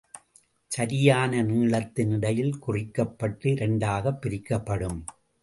சரியான 0.71 1.43
நீளத்தின் 1.43 2.09
இடையில் 2.09 2.59
குறிக்கப்பட்டு 2.67 3.45
இரண்டாகப் 3.51 4.21
பிரிக்கப்படும். 4.21 4.99